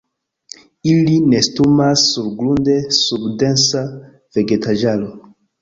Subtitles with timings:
[0.93, 3.85] Ili nestumas surgrunde sub densa
[4.39, 5.17] vegetaĵaro.